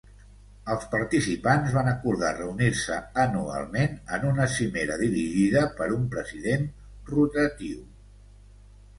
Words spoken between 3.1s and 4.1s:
anualment